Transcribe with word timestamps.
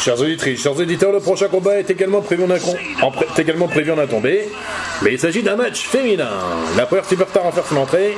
Chers 0.00 0.20
auditrices, 0.20 0.62
chers 0.62 0.76
auditeurs, 0.76 1.12
le 1.12 1.20
prochain 1.20 1.48
combat 1.48 1.78
est 1.78 1.90
également 1.90 2.20
prévu 2.20 2.44
en, 2.44 3.06
en 3.06 3.12
également 3.36 3.66
prévu 3.66 3.90
en 3.90 4.06
tombé, 4.06 4.48
mais 5.02 5.14
il 5.14 5.18
s'agit 5.18 5.42
d'un 5.42 5.56
match 5.56 5.86
féminin. 5.86 6.30
La 6.76 6.86
première 6.86 7.04
superstar 7.04 7.46
à 7.46 7.52
faire 7.52 7.66
son 7.66 7.76
entrée, 7.78 8.16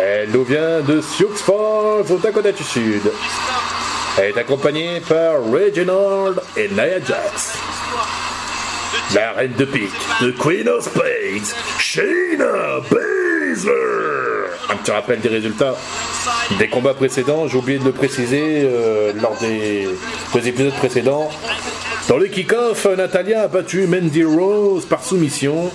elle 0.00 0.30
nous 0.30 0.44
vient 0.44 0.80
de 0.80 1.00
Sioux 1.00 1.34
Falls 1.34 2.12
au 2.12 2.18
Dakota 2.18 2.52
du 2.52 2.62
Sud. 2.62 3.02
Elle 4.18 4.30
est 4.30 4.38
accompagnée 4.38 5.00
par 5.08 5.42
Reginald 5.44 6.40
et 6.56 6.68
Nia 6.68 7.00
Jax. 7.04 7.58
La 9.14 9.32
reine 9.32 9.54
de 9.54 9.64
pique, 9.64 9.90
The 10.20 10.36
Queen 10.38 10.68
of 10.68 10.84
Spades, 10.84 11.54
Shayna 11.78 12.80
Baszler. 12.90 13.72
Un 14.70 14.76
petit 14.76 14.90
rappel 14.90 15.20
des 15.20 15.28
résultats 15.28 15.74
des 16.58 16.68
combats 16.68 16.94
précédents, 16.94 17.48
j'ai 17.48 17.56
oublié 17.56 17.78
de 17.78 17.84
le 17.84 17.92
préciser 17.92 18.62
euh, 18.64 19.12
lors 19.20 19.36
des, 19.40 19.88
des 20.34 20.48
épisodes 20.48 20.74
précédents. 20.74 21.28
Dans 22.08 22.18
le 22.18 22.26
kick-off, 22.26 22.86
Natalia 22.86 23.42
a 23.42 23.48
battu 23.48 23.86
Mandy 23.86 24.24
Rose 24.24 24.84
par 24.86 25.04
soumission. 25.04 25.70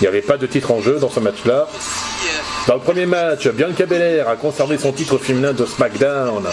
Il 0.00 0.02
n'y 0.02 0.06
avait 0.06 0.22
pas 0.22 0.36
de 0.36 0.46
titre 0.46 0.70
en 0.72 0.80
jeu 0.80 0.98
dans 0.98 1.08
ce 1.08 1.20
match-là. 1.20 1.68
Dans 2.66 2.74
le 2.74 2.80
premier 2.80 3.06
match, 3.06 3.46
Bianca 3.48 3.86
Belair 3.86 4.28
a 4.28 4.36
conservé 4.36 4.78
son 4.78 4.92
titre 4.92 5.18
féminin 5.18 5.52
de 5.52 5.66
SmackDown 5.66 6.44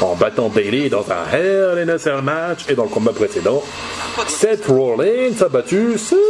en 0.00 0.16
battant 0.16 0.48
Bailey 0.48 0.88
dans 0.88 1.06
un 1.10 1.36
Hell 1.36 1.78
in 1.78 1.88
a 1.88 1.98
Cell 1.98 2.22
match 2.22 2.64
et 2.68 2.74
dans 2.74 2.84
le 2.84 2.88
combat 2.88 3.12
précédent, 3.12 3.62
Seth 4.26 4.66
Rollins 4.66 5.40
a 5.40 5.48
battu 5.48 5.96
Cesaro 5.96 6.20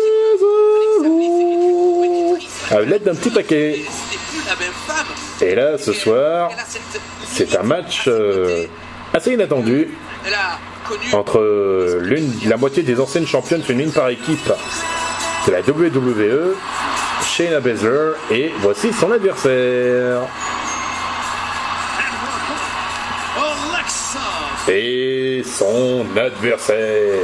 à 2.71 2.81
l'aide 2.81 3.03
d'un 3.03 3.15
petit 3.15 3.31
paquet. 3.31 3.81
Et 5.41 5.55
là, 5.55 5.79
ce 5.79 5.93
soir, 5.93 6.51
c'est 7.27 7.57
un 7.57 7.63
match 7.63 8.05
euh, 8.07 8.67
assez 9.13 9.33
inattendu 9.33 9.89
entre 11.13 12.01
la 12.45 12.57
moitié 12.57 12.83
des 12.83 13.01
anciennes 13.01 13.27
championnes 13.27 13.63
féminines 13.63 13.93
par 13.93 14.09
équipe 14.09 14.53
de 15.47 15.53
la 15.53 15.61
WWE 15.61 16.55
Shayna 17.25 17.61
Baszler 17.61 18.13
et 18.31 18.53
voici 18.59 18.93
son 18.93 19.11
adversaire. 19.13 20.23
Et 24.69 25.43
son 25.45 26.07
adversaire 26.17 27.19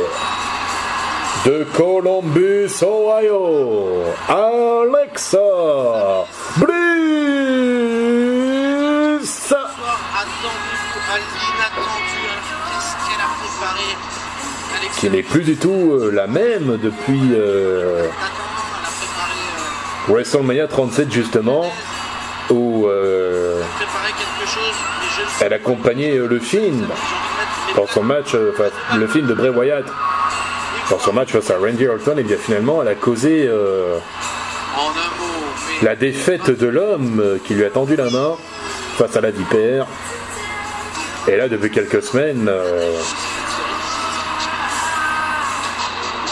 de 1.44 1.64
Columbus, 1.74 2.82
Ohio, 2.82 4.02
Alexa 4.28 5.38
Bliss. 6.56 6.76
Qui 14.98 15.10
n'est 15.10 15.22
plus 15.22 15.42
du 15.42 15.56
tout 15.56 15.68
euh, 15.92 16.10
la 16.12 16.26
même 16.26 16.78
depuis 16.82 17.20
euh, 17.32 18.08
WrestleMania 20.08 20.66
37 20.68 21.12
justement, 21.12 21.66
où 22.50 22.86
euh, 22.86 23.60
elle 25.40 25.52
accompagnait 25.52 26.16
le 26.16 26.38
film 26.38 26.86
dans 27.76 27.86
son 27.86 28.02
match, 28.02 28.34
le 28.34 29.06
film 29.06 29.26
de 29.26 29.34
Bray 29.34 29.50
Wyatt 29.50 29.84
dans 30.90 30.98
son 30.98 31.12
match 31.12 31.30
face 31.30 31.50
à 31.50 31.58
Randy 31.58 31.86
Orton, 31.86 32.16
et 32.16 32.22
bien 32.22 32.36
finalement 32.36 32.82
elle 32.82 32.88
a 32.88 32.94
causé 32.94 33.48
la 35.82 35.96
défaite 35.96 36.50
de 36.50 36.66
l'homme 36.66 37.38
qui 37.44 37.54
lui 37.54 37.64
a 37.64 37.70
tendu 37.70 37.96
la 37.96 38.10
main 38.10 38.36
face 38.96 39.16
à 39.16 39.20
la 39.20 39.30
vipère. 39.30 39.86
Et 41.28 41.36
là, 41.36 41.48
depuis 41.48 41.70
quelques 41.70 42.02
semaines, 42.02 42.50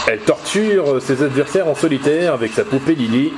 elle 0.07 0.19
torture 0.19 1.01
ses 1.01 1.21
adversaires 1.21 1.67
en 1.67 1.75
solitaire 1.75 2.33
avec 2.33 2.53
sa 2.53 2.63
poupée 2.63 2.95
Lily. 2.95 3.33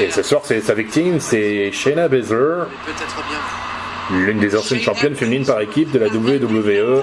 Et 0.00 0.10
ce 0.10 0.22
soir, 0.22 0.42
c'est 0.44 0.60
sa 0.60 0.74
victime, 0.74 1.18
c'est 1.18 1.72
Shayna 1.72 2.08
Baszler, 2.08 2.64
l'une 4.12 4.38
des 4.38 4.54
anciennes 4.54 4.80
championnes 4.80 5.16
féminines 5.16 5.46
par 5.46 5.60
équipe 5.60 5.90
de 5.90 5.98
la 5.98 6.06
WWE. 6.06 7.02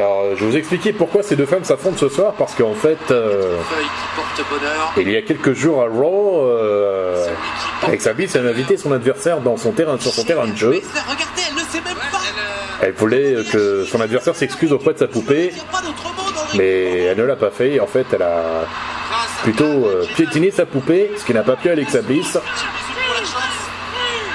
Alors, 0.00 0.34
je 0.34 0.40
vais 0.40 0.50
vous 0.50 0.56
expliquer 0.56 0.94
pourquoi 0.94 1.22
ces 1.22 1.36
deux 1.36 1.44
femmes 1.44 1.64
s'affrontent 1.64 1.98
ce 1.98 2.08
soir, 2.08 2.32
parce 2.32 2.54
qu'en 2.54 2.72
fait, 2.72 3.10
euh, 3.10 3.58
il 4.96 5.10
y 5.10 5.16
a 5.16 5.20
quelques 5.20 5.52
jours 5.52 5.82
à 5.82 5.88
Raw, 5.88 6.40
euh, 6.40 7.28
Alexa 7.86 8.14
Bliss 8.14 8.34
a 8.34 8.38
invité 8.38 8.78
son 8.78 8.92
adversaire 8.92 9.40
dans 9.42 9.58
son 9.58 9.72
terrain, 9.72 9.98
sur 9.98 10.10
son 10.10 10.24
terrain 10.24 10.46
de 10.46 10.56
jeu. 10.56 10.80
Elle 12.80 12.92
voulait 12.92 13.44
que 13.52 13.84
son 13.84 14.00
adversaire 14.00 14.34
s'excuse 14.34 14.72
auprès 14.72 14.94
de 14.94 14.98
sa 15.00 15.06
poupée, 15.06 15.52
mais 16.54 17.00
elle 17.02 17.18
ne 17.18 17.24
l'a 17.24 17.36
pas 17.36 17.50
fait. 17.50 17.78
En 17.78 17.86
fait, 17.86 18.06
elle 18.14 18.22
a 18.22 18.64
plutôt 19.42 19.64
euh, 19.64 20.06
piétiné 20.16 20.50
sa 20.50 20.64
poupée, 20.64 21.10
ce 21.18 21.26
qui 21.26 21.34
n'a 21.34 21.42
pas 21.42 21.56
plu 21.56 21.68
à 21.68 21.72
Alexa 21.74 22.00
Bliss. 22.00 22.38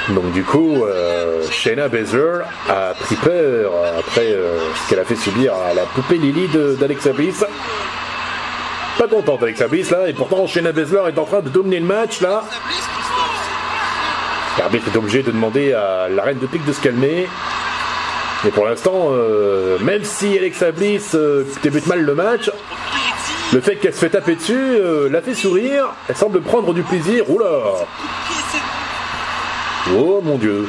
Donc 0.10 0.32
du 0.34 0.44
coup, 0.44 0.84
euh, 0.84 1.42
Shayna 1.50 1.88
Baszler 1.88 2.42
a 2.70 2.94
pris 2.94 3.16
peur 3.16 3.72
après 3.98 4.34
euh, 4.34 4.60
ce 4.76 4.90
qu'elle 4.90 5.00
a 5.00 5.06
fait 5.06 5.16
subir 5.16 5.54
à 5.56 5.74
la 5.74 5.84
poupée 5.84 6.18
Lily 6.18 6.48
d'Alexa 6.80 7.12
Bliss. 7.12 7.44
Pas 9.00 9.08
contente 9.08 9.42
Alexa 9.42 9.68
Bliss 9.68 9.90
là, 9.90 10.08
et 10.08 10.14
pourtant 10.14 10.46
Shayna 10.46 10.72
Baszler 10.74 11.02
est 11.08 11.18
en 11.18 11.26
train 11.26 11.42
de 11.42 11.50
dominer 11.50 11.80
le 11.80 11.88
match 11.88 12.22
là. 12.22 12.44
L'arbitre 14.60 14.86
est 14.94 14.98
obligé 14.98 15.24
de 15.24 15.32
demander 15.32 15.74
à 15.74 16.08
la 16.08 16.24
reine 16.24 16.40
de 16.40 16.46
pique 16.46 16.66
de 16.66 16.74
se 16.74 16.82
calmer. 16.82 17.28
Mais 18.44 18.52
pour 18.52 18.66
l'instant, 18.66 19.08
euh, 19.10 19.80
même 19.80 20.04
si 20.04 20.38
Alexa 20.38 20.72
Bliss 20.72 21.18
débute 21.64 21.88
mal 21.88 22.02
le 22.02 22.14
match, 22.14 22.52
le 23.54 23.60
fait 23.60 23.76
qu'elle 23.78 23.94
se 23.94 24.00
fait 24.00 24.10
taper 24.10 24.36
dessus 24.36 24.78
la 25.10 25.22
fait 25.22 25.34
sourire. 25.34 25.88
Elle 26.08 26.16
semble 26.16 26.42
prendre 26.42 26.74
du 26.76 26.84
plaisir. 26.84 27.28
Oula 27.30 27.48
Oh 29.94 30.22
mon 30.24 30.38
dieu 30.38 30.68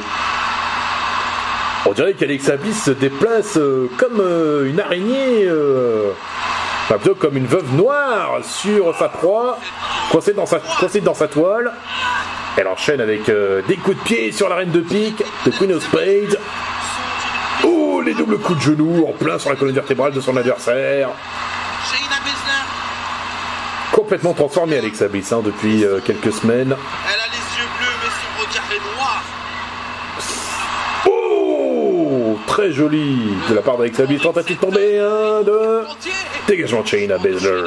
On 1.85 1.93
dirait 1.93 2.13
qu'Alexa 2.13 2.57
Bliss 2.57 2.83
se 2.83 2.91
déplace 2.91 3.57
comme 3.97 4.21
une 4.65 4.79
araignée, 4.79 5.49
enfin 6.85 6.97
plutôt 6.99 7.15
comme 7.15 7.37
une 7.37 7.47
veuve 7.47 7.73
noire 7.73 8.39
sur 8.43 8.95
sa 8.95 9.09
proie, 9.09 9.57
coincée 10.11 10.33
dans 10.33 10.45
sa, 10.45 11.27
toile. 11.27 11.71
Elle 12.57 12.67
enchaîne 12.67 13.01
avec 13.01 13.25
des 13.25 13.77
coups 13.77 13.97
de 13.97 14.03
pied 14.03 14.31
sur 14.31 14.49
la 14.49 14.55
reine 14.55 14.71
de 14.71 14.81
pique 14.81 15.23
de 15.45 15.51
Queen 15.51 15.73
of 15.73 15.83
Spades. 15.83 16.37
Oh, 17.63 18.01
les 18.05 18.13
doubles 18.13 18.37
coups 18.37 18.59
de 18.59 18.63
genoux 18.63 19.05
en 19.07 19.13
plein 19.13 19.39
sur 19.39 19.49
la 19.49 19.55
colonne 19.55 19.75
vertébrale 19.75 20.13
de 20.13 20.21
son 20.21 20.37
adversaire. 20.37 21.09
Complètement 23.97 24.33
transformé 24.33 24.77
Alexa 24.77 25.07
Bliss 25.07 25.31
hein, 25.31 25.41
depuis 25.43 25.83
euh, 25.83 25.99
quelques 25.99 26.31
semaines. 26.31 26.75
Elle 27.07 27.19
a 27.19 27.27
les 27.31 27.57
yeux 27.57 27.67
bleus, 27.79 27.95
mais 28.03 28.09
son 28.09 28.29
regard 28.45 28.71
est 28.71 28.95
noir. 28.95 29.23
Oh 31.07 32.37
Très 32.57 32.71
joli 32.71 33.35
de 33.51 33.53
la 33.53 33.61
part 33.61 33.77
d'Alexa 33.77 34.07
Bliss. 34.07 34.19
Tentative 34.19 34.57
tomber. 34.57 34.97
Un, 34.97 35.43
deux. 35.43 35.83
Dégagement 36.47 36.81
de 36.81 36.87
Shayna 36.87 37.19
Baszler. 37.19 37.61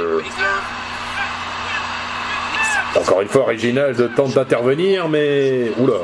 Encore 2.97 3.21
une 3.21 3.29
fois, 3.29 3.45
Reginald 3.45 4.13
tente 4.17 4.35
d'intervenir, 4.35 5.09
mais. 5.09 5.71
Oula 5.79 5.95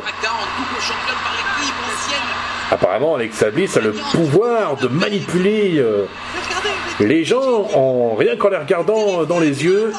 Apparemment, 2.70 3.16
Alexa 3.16 3.50
Bliss 3.50 3.76
a 3.76 3.80
le 3.80 3.90
pouvoir 3.90 4.76
de 4.76 4.86
manipuler 4.86 5.78
euh, 5.78 6.04
les 7.00 7.24
gens 7.24 7.66
en 7.74 8.14
rien 8.14 8.36
qu'en 8.36 8.50
les 8.50 8.56
regardant 8.56 9.24
dans 9.24 9.40
les 9.40 9.64
yeux. 9.64 9.92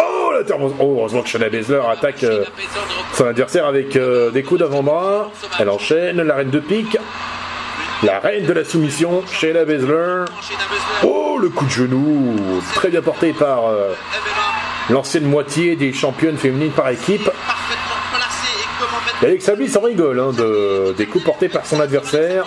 Oh, 0.00 0.32
Oh, 0.80 0.96
heureusement 0.98 1.22
que 1.22 1.28
Shayna 1.28 1.48
Baszler 1.48 1.82
attaque 1.88 2.24
euh, 2.24 2.44
son 3.14 3.26
adversaire 3.26 3.66
avec 3.66 3.94
euh, 3.94 4.32
des 4.32 4.42
coups 4.42 4.58
d'avant-bras. 4.58 5.30
Elle 5.60 5.70
enchaîne, 5.70 6.20
la 6.20 6.34
reine 6.34 6.50
de 6.50 6.58
pique. 6.58 6.98
La 8.02 8.18
reine 8.18 8.46
de 8.46 8.52
la 8.52 8.64
soumission, 8.64 9.22
Shayna 9.26 9.64
Baszler. 9.64 10.24
Oh, 11.04 11.38
le 11.40 11.48
coup 11.48 11.64
de 11.66 11.70
genou 11.70 12.36
Très 12.74 12.88
bien 12.88 13.00
porté 13.00 13.32
par 13.32 13.62
l'ancienne 14.90 15.24
moitié 15.24 15.76
des 15.76 15.92
championnes 15.92 16.36
féminines 16.36 16.72
par 16.72 16.88
équipe. 16.88 17.30
Alexa 19.22 19.54
Bliss 19.54 19.76
en 19.76 19.82
rigole 19.82 20.18
hein, 20.18 20.32
de, 20.32 20.94
des 20.96 21.06
coups 21.06 21.24
portés 21.24 21.48
par 21.48 21.64
son 21.64 21.78
adversaire. 21.80 22.44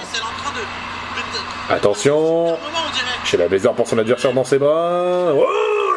Attention, 1.70 2.58
la 3.38 3.48
Baszler 3.48 3.72
pour 3.76 3.88
son 3.88 3.98
adversaire 3.98 4.34
dans 4.34 4.44
ses 4.44 4.60
bras. 4.60 5.34
Oh, 5.34 5.46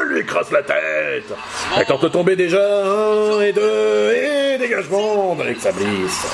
lui 0.09 0.21
écrase 0.21 0.51
la 0.51 0.63
tête. 0.63 1.33
Elle 1.77 1.87
tente 1.87 2.03
de 2.03 2.09
tomber 2.09 2.37
déjà. 2.37 2.61
Un 2.61 3.41
et 3.41 3.53
deux 3.53 4.13
et 4.13 4.59
dégagement 4.59 5.35
d'Alexa 5.35 5.73
Bliss. 5.73 6.27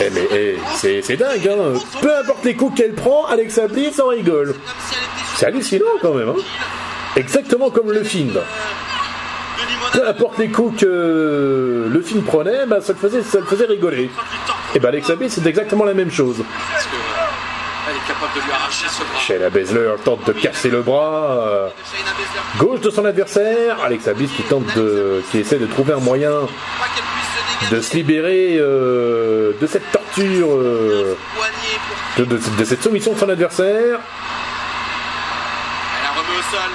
Eh 0.00 0.10
mais 0.10 0.28
eh, 0.32 0.58
c'est 1.02 1.16
dingue, 1.16 1.48
hein. 1.48 1.78
peu 2.00 2.16
importe 2.18 2.44
les 2.44 2.54
coups 2.54 2.76
qu'elle 2.76 2.94
prend, 2.94 3.26
Alexa 3.26 3.66
Bliss 3.66 3.98
en 3.98 4.08
rigole. 4.08 4.54
C'est 5.36 5.46
hallucinant 5.46 5.86
quand 6.00 6.14
même. 6.14 6.28
Hein. 6.28 6.42
Exactement 7.16 7.70
comme 7.70 7.90
le 7.90 8.04
film. 8.04 8.38
peu 9.92 10.08
importe 10.08 10.38
les 10.38 10.48
coups 10.48 10.82
que 10.82 11.88
le 11.90 12.02
film 12.02 12.22
prenait, 12.22 12.66
bah, 12.66 12.80
ça, 12.80 12.92
le 12.92 12.98
faisait, 12.98 13.22
ça 13.22 13.40
le 13.40 13.46
faisait 13.46 13.66
rigoler. 13.66 14.10
Et 14.74 14.78
bah 14.78 14.88
Alexa 14.88 15.16
Bliss, 15.16 15.32
c'est 15.34 15.46
exactement 15.46 15.84
la 15.84 15.94
même 15.94 16.10
chose. 16.10 16.44
Shayna 19.18 19.50
Baszler 19.50 19.94
tente 20.04 20.26
de 20.26 20.32
casser 20.32 20.70
le 20.70 20.82
bras 20.82 21.48
euh, 21.48 21.68
gauche 22.58 22.80
de 22.80 22.90
son 22.90 23.04
adversaire. 23.04 23.80
Alexa 23.82 24.14
Bliss 24.14 24.30
qui 24.32 24.42
tente 24.42 24.66
de, 24.76 25.22
qui 25.30 25.38
essaie 25.38 25.58
de 25.58 25.66
trouver 25.66 25.94
un 25.94 26.00
moyen 26.00 26.30
pas 26.30 26.86
qu'elle 26.94 27.04
puisse 27.04 27.32
se 27.34 27.46
dégager. 27.46 27.46
De 27.70 27.80
se 27.80 27.94
libérer 27.94 28.56
euh, 28.58 29.52
de 29.60 29.66
cette 29.66 29.90
torture, 29.90 30.48
euh, 30.54 31.16
de, 32.16 32.24
de- 32.24 32.36
de 32.58 32.64
cette 32.64 32.82
soumission 32.82 33.12
de 33.12 33.18
son 33.18 33.28
adversaire. 33.28 33.98
Elle 35.96 36.02
la 36.04 36.10
remet 36.10 36.38
au 36.38 36.42
sol. 36.50 36.70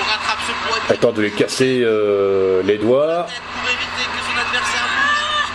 On 0.00 0.04
rattrape 0.04 0.38
ce 0.46 0.52
poignet 0.68 0.84
Elle 0.90 0.98
tente 0.98 1.14
de 1.14 1.22
lui 1.22 1.32
casser 1.32 1.82
euh, 1.84 2.62
les 2.62 2.78
doigts. 2.78 3.26
pour 3.26 3.68
éviter 3.70 4.04
que 4.04 4.20
son 4.30 4.38
adversaire 4.38 4.86
bouge. 4.94 5.52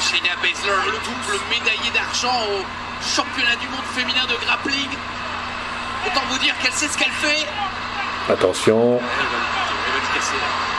Shayna 0.00 0.34
Baszler, 0.40 0.86
le 0.86 0.92
double 1.04 1.40
médaillé 1.50 1.90
d'argent 1.92 2.40
au 2.54 2.64
championnat 3.04 3.56
du 3.60 3.68
monde 3.68 3.84
féminin 3.94 4.24
de 4.26 4.36
grappling. 4.46 4.88
Autant 6.06 6.22
vous 6.30 6.38
dire 6.38 6.54
qu'elle 6.62 6.72
sait 6.72 6.86
ce 6.88 6.96
qu'elle 6.96 7.10
fait. 7.10 7.46
Attention. 8.32 9.00
Elle 9.00 9.02
va, 9.02 9.02
elle 9.02 9.92
va 9.92 9.98
le 9.98 10.14
casser. 10.14 10.36
Est-ce 10.36 10.77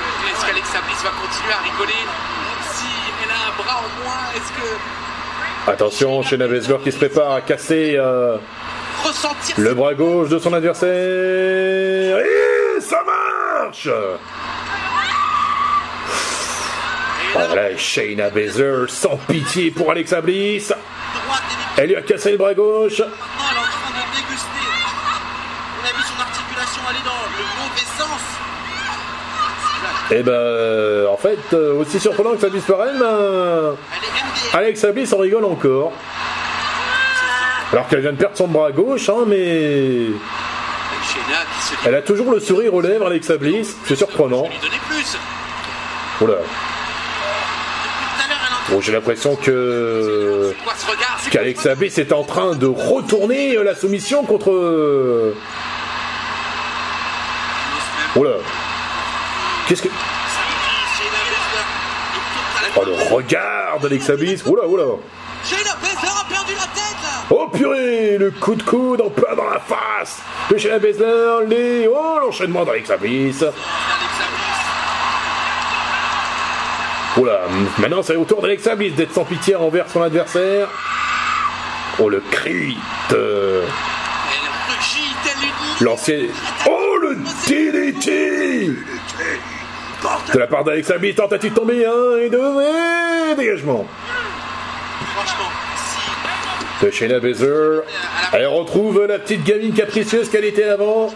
que 0.00 0.30
est-ce 0.32 0.46
qu'Alexa 0.46 0.80
Bliss 0.86 1.02
va 1.02 1.10
continuer 1.10 1.52
à 1.52 1.62
rigoler 1.62 1.92
Même 1.92 2.64
si 2.72 2.86
elle 3.22 3.30
a 3.30 3.34
un 3.48 3.62
bras 3.62 3.78
en 3.78 4.04
moins, 4.04 4.24
est-ce 4.36 4.50
que 4.60 5.70
Attention, 5.70 6.22
Shayna 6.22 6.46
Baszler 6.46 6.76
qui 6.84 6.92
se 6.92 6.96
prépare 6.98 7.32
à 7.32 7.40
casser 7.40 7.94
euh, 7.96 8.36
le 9.56 9.74
bras 9.74 9.94
gauche 9.94 10.28
de 10.28 10.38
son 10.38 10.52
adversaire. 10.52 12.18
Et 12.18 12.80
ça 12.80 12.98
marche 13.04 13.88
Voilà, 17.32 17.76
Shayna 17.76 18.30
Baszler 18.30 18.84
sans 18.88 19.16
pitié 19.28 19.70
pour 19.70 19.90
Alexa 19.90 20.20
Bliss. 20.20 20.68
droite 20.68 21.42
et 21.76 21.80
Elle 21.80 21.88
lui 21.88 21.96
a 21.96 22.02
cassé 22.02 22.32
le 22.32 22.36
bras 22.38 22.54
gauche. 22.54 23.00
Maintenant, 23.00 23.14
elle 23.50 23.56
est 23.56 23.60
en 23.60 23.62
train 23.62 23.90
de 23.90 24.16
déguster. 24.16 24.68
On 25.80 25.84
a 25.86 25.92
vu 25.96 26.02
son 26.04 26.20
articulation 26.20 26.82
aller 26.90 27.04
dans 27.04 27.24
le 27.38 27.44
mauvais 27.58 27.88
sens. 27.98 28.20
Et 30.10 30.22
ben, 30.22 30.32
euh, 30.32 31.08
en 31.08 31.16
fait, 31.16 31.38
euh, 31.54 31.80
aussi 31.80 31.98
surprenant 31.98 32.32
que 32.32 32.40
ça 32.40 32.50
puisse 32.50 32.64
paraître, 32.64 32.98
ben. 32.98 33.76
Alexa 34.52 34.92
Bliss 34.92 35.12
en 35.12 35.18
rigole 35.18 35.44
encore. 35.44 35.92
Alors 37.72 37.88
qu'elle 37.88 38.00
vient 38.00 38.12
de 38.12 38.18
perdre 38.18 38.36
son 38.36 38.46
bras 38.46 38.70
gauche, 38.70 39.08
hein, 39.08 39.24
mais 39.26 40.06
elle 41.86 41.94
a 41.94 42.02
toujours 42.02 42.30
le 42.30 42.38
sourire 42.38 42.74
aux 42.74 42.80
lèvres, 42.82 43.06
Alexa 43.06 43.36
Bliss. 43.38 43.76
C'est 43.86 43.96
surprenant. 43.96 44.46
Oula. 46.20 46.34
Bon, 48.68 48.80
j'ai 48.80 48.92
l'impression 48.92 49.36
que 49.36 50.54
qu'Alexa 51.30 51.74
Bliss 51.74 51.98
est 51.98 52.12
en 52.12 52.24
train 52.24 52.54
de 52.54 52.66
retourner 52.66 53.56
euh, 53.56 53.64
la 53.64 53.74
soumission 53.74 54.22
contre. 54.24 55.32
Oula. 58.16 58.36
Qu'est-ce 59.68 59.82
que. 59.82 59.88
Oh, 62.76 62.82
le 62.84 63.14
regard 63.14 63.78
d'Alexa 63.80 64.16
Bliss. 64.16 64.44
Oula, 64.46 64.66
oula. 64.66 64.84
Oh 67.30 67.48
purée, 67.52 68.18
le 68.18 68.30
coup 68.30 68.54
de 68.54 68.62
coude 68.62 69.00
en 69.00 69.10
plein 69.10 69.34
dans 69.34 69.48
la 69.48 69.60
face 69.60 70.20
de 70.50 70.58
Shayna 70.58 70.78
Baszler. 70.78 71.46
Les... 71.48 71.88
Oh, 71.88 72.18
l'enchaînement. 72.20 72.62
Alexa 72.62 72.96
Bliss. 72.96 73.44
Oula, 77.16 77.42
maintenant 77.78 78.02
c'est 78.02 78.16
au 78.16 78.24
tour 78.24 78.42
d'Alexa 78.42 78.74
Bliss 78.74 78.94
d'être 78.94 79.14
sans 79.14 79.24
pitié 79.24 79.54
envers 79.54 79.88
son 79.88 80.02
adversaire. 80.02 80.68
Oh, 81.98 82.08
le 82.08 82.20
cri 82.30 82.76
de 83.08 83.62
l'ancienne. 85.80 86.30
Oh, 86.68 86.83
De 90.34 90.40
la 90.40 90.48
part 90.48 90.64
d'Alexa 90.64 90.98
Bliss, 90.98 91.14
tentative 91.14 91.52
de 91.52 91.56
tomber, 91.56 91.86
un 91.86 92.18
et 92.18 92.28
deux, 92.28 92.60
et 92.60 93.36
dégagement. 93.36 93.86
De 96.82 96.90
Shayna 96.90 97.20
Baszler. 97.20 97.82
Elle 98.32 98.48
retrouve 98.48 99.06
la 99.06 99.20
petite 99.20 99.44
gamine 99.44 99.72
capricieuse 99.72 100.28
qu'elle 100.28 100.44
était 100.44 100.64
avant. 100.64 101.14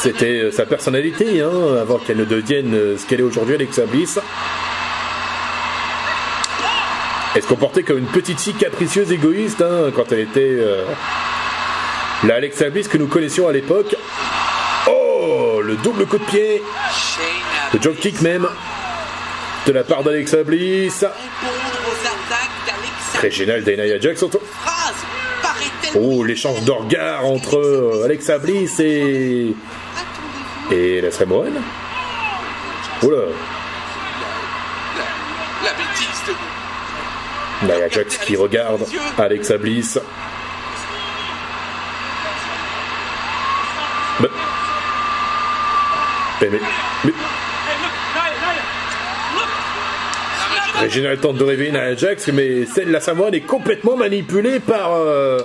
C'était 0.00 0.38
euh, 0.38 0.52
sa 0.52 0.66
personnalité, 0.66 1.42
hein, 1.42 1.76
avant 1.80 1.98
qu'elle 1.98 2.18
ne 2.18 2.24
devienne 2.24 2.72
euh, 2.72 2.96
ce 2.96 3.04
qu'elle 3.04 3.18
est 3.18 3.24
aujourd'hui, 3.24 3.56
Alexa 3.56 3.86
Bliss. 3.86 4.20
Elle 7.34 7.42
se 7.42 7.48
comportait 7.48 7.82
comme 7.82 7.98
une 7.98 8.06
petite 8.06 8.38
fille 8.38 8.54
capricieuse, 8.54 9.10
égoïste, 9.10 9.62
hein, 9.62 9.90
quand 9.96 10.12
elle 10.12 10.20
était 10.20 10.58
euh, 10.60 10.84
la 12.22 12.36
Alexa 12.36 12.70
Bliss 12.70 12.86
que 12.86 12.98
nous 12.98 13.08
connaissions 13.08 13.48
à 13.48 13.52
l'époque. 13.52 13.96
Oh, 15.68 15.70
le 15.70 15.76
double 15.76 16.06
coup 16.06 16.16
de 16.16 16.24
pied, 16.24 16.62
le 17.74 17.82
jump 17.82 18.00
kick 18.00 18.22
même, 18.22 18.48
de 19.66 19.72
la 19.72 19.84
part 19.84 20.02
d'Alexa 20.02 20.42
Bliss. 20.42 21.04
Très 23.14 23.30
génial 23.30 23.62
d'Inaya 23.62 24.00
Jax. 24.00 24.24
Oh, 25.94 26.24
l'échange 26.24 26.62
de 26.62 26.72
entre 27.22 27.58
euh, 27.58 28.04
Alexa 28.04 28.38
Bliss 28.38 28.80
et, 28.80 29.54
et 30.70 31.00
la 31.02 31.10
la 35.64 35.72
bêtise 35.72 36.22
de 36.28 37.66
Nia 37.66 37.88
Jax 37.90 38.16
qui 38.18 38.36
regarde 38.36 38.86
Alexa 39.18 39.58
Bliss. 39.58 39.98
Mais... 44.20 44.28
Mais... 46.40 46.60
mais... 47.04 47.12
tente 51.20 51.36
de 51.36 51.44
réveiller 51.44 51.72
Nia 51.72 51.94
Jax, 51.96 52.28
mais 52.28 52.64
celle 52.66 52.90
la 52.90 53.00
Samoane 53.00 53.34
est 53.34 53.40
complètement 53.40 53.96
manipulée 53.96 54.60
par 54.60 54.92
euh, 54.92 55.40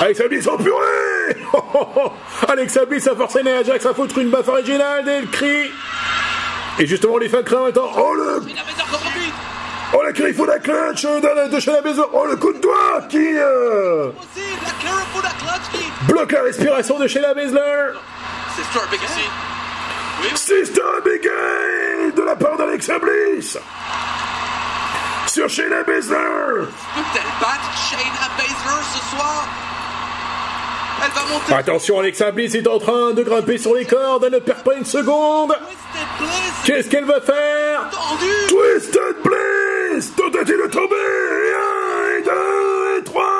Alexa 0.00 0.28
Bliss. 0.28 0.48
Oh 0.50 0.56
purée 0.56 1.36
Oh, 1.52 1.62
oh, 1.74 1.86
oh. 1.96 2.12
A 2.48 3.16
forcé 3.16 3.42
Nia 3.42 3.62
Jax 3.62 3.84
à 3.86 3.94
foutre 3.94 4.18
une 4.18 4.30
baffe 4.30 4.48
à 4.48 4.52
Reginald 4.52 5.06
et 5.06 5.10
elle 5.10 5.26
crie. 5.26 5.70
Et 6.78 6.86
justement, 6.86 7.18
les 7.18 7.28
fans 7.28 7.42
crient 7.42 7.56
en 7.56 7.64
même 7.64 7.72
temps. 7.72 7.90
Oh 7.96 8.14
le 8.14 8.42
Oh 9.94 10.02
la 10.02 10.12
California 10.12 10.58
Clutch 10.58 11.02
de, 11.02 11.48
de, 11.48 11.54
de 11.54 11.60
Shayna 11.60 11.82
Baszler. 11.82 12.04
Oh 12.14 12.24
le 12.24 12.36
coup 12.36 12.52
de 12.54 12.60
doigt 12.60 13.02
qui 13.10 13.36
euh, 13.36 14.10
la 14.36 15.30
qui 15.70 15.84
bloque 16.08 16.32
la 16.32 16.42
respiration 16.42 16.98
de 16.98 17.06
Shayna 17.06 17.34
Baszler. 17.34 17.92
c'est 18.56 19.51
System 20.34 20.84
Begay 21.04 22.12
de 22.16 22.22
la 22.22 22.36
part 22.36 22.56
d'Alexa 22.56 22.98
Bliss 22.98 23.58
sur 25.26 25.48
Shayna 25.48 25.82
Baszler. 25.82 26.66
Peut-elle 26.94 27.22
Shayna 27.90 28.28
Baszler 28.36 28.82
ce 28.94 29.16
soir 29.16 29.48
Elle 31.04 31.10
va 31.10 31.20
monter. 31.32 31.54
Attention, 31.54 31.98
Alexa 32.00 32.30
Bliss 32.30 32.54
est 32.54 32.66
en 32.68 32.78
train 32.78 33.12
de 33.12 33.22
grimper 33.22 33.58
sur 33.58 33.74
les 33.74 33.84
cordes. 33.84 34.24
Elle 34.24 34.32
ne 34.34 34.38
perd 34.38 34.62
pas 34.62 34.74
une 34.74 34.84
seconde. 34.84 35.54
Qu'est-ce 36.64 36.88
qu'elle 36.88 37.04
va 37.04 37.20
faire? 37.20 37.90
Twisted 38.48 39.16
Bliss 39.24 40.14
Tentative 40.14 40.62
de 40.62 40.70
tomber 40.70 40.96
1 42.16 42.18
et 42.18 42.22
2 42.22 42.30
et 42.98 43.04
3 43.04 43.31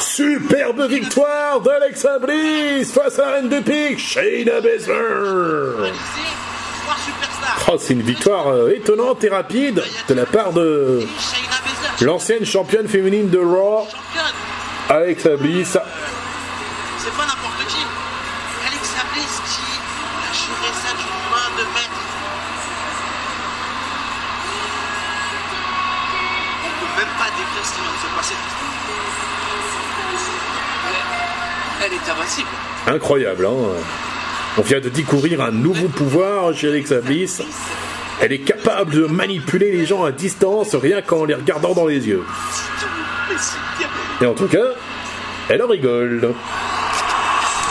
Superbe 0.00 0.88
victoire 0.88 1.60
d'Alexa 1.60 2.18
Bliss 2.18 2.92
face 2.92 3.18
à 3.18 3.26
la 3.26 3.32
reine 3.32 3.48
de 3.48 3.60
pique, 3.60 3.98
Shayna 3.98 4.60
Baszler. 4.60 5.90
Oh, 7.68 7.76
c'est 7.78 7.92
une 7.92 8.02
victoire 8.02 8.48
euh, 8.48 8.74
étonnante 8.74 9.22
et 9.22 9.28
rapide 9.28 9.82
de 10.08 10.14
la 10.14 10.26
part 10.26 10.52
de 10.52 11.00
l'ancienne 12.00 12.44
championne 12.44 12.88
féminine 12.88 13.28
de 13.28 13.38
Raw, 13.38 13.86
Alexa 14.88 15.36
Bliss. 15.36 15.78
Elle, 31.90 31.96
elle 31.96 32.08
est 32.08 32.10
invincible 32.10 32.48
Incroyable, 32.86 33.46
hein 33.46 33.56
On 34.58 34.62
vient 34.62 34.80
de 34.80 34.88
découvrir 34.88 35.40
un 35.40 35.50
nouveau 35.50 35.88
pouvoir 35.88 36.54
chez 36.54 36.68
Alexa 36.68 37.00
Bliss. 37.00 37.42
Elle 38.20 38.32
est 38.32 38.38
capable 38.38 38.92
de 38.92 39.06
manipuler 39.06 39.70
les 39.72 39.86
gens 39.86 40.04
à 40.04 40.12
distance 40.12 40.74
rien 40.74 41.02
qu'en 41.02 41.24
les 41.24 41.34
regardant 41.34 41.74
dans 41.74 41.86
les 41.86 42.06
yeux. 42.06 42.24
Et 44.20 44.26
en 44.26 44.34
tout 44.34 44.48
cas, 44.48 44.74
elle 45.48 45.62
en 45.62 45.68
rigole. 45.68 46.34